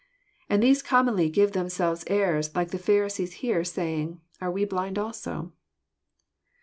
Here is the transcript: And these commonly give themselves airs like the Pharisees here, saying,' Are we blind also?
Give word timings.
And 0.49 0.63
these 0.63 0.81
commonly 0.81 1.29
give 1.29 1.51
themselves 1.51 2.03
airs 2.07 2.55
like 2.55 2.71
the 2.71 2.79
Pharisees 2.79 3.33
here, 3.45 3.63
saying,' 3.63 4.19
Are 4.41 4.49
we 4.49 4.65
blind 4.65 4.97
also? 4.97 5.51